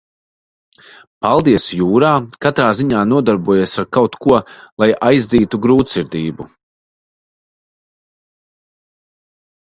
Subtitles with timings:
[1.23, 2.13] Peldies jūrā,
[2.45, 4.39] katrā ziņā nodarbojies ar kaut ko,
[4.83, 6.47] lai aizdzītu grūtsirdību.